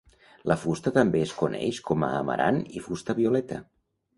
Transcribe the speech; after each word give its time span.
La 0.51 0.55
fusta 0.61 0.93
també 0.95 1.21
es 1.25 1.35
coneix 1.43 1.81
com 1.91 2.07
a 2.09 2.11
amarant 2.23 2.59
i 2.81 2.85
fusta 2.87 3.17
violeta. 3.21 3.63